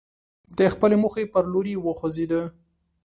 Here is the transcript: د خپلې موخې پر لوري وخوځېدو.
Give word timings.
د 0.57 0.59
خپلې 0.73 0.95
موخې 1.03 1.25
پر 1.33 1.43
لوري 1.53 1.75
وخوځېدو. 1.79 2.41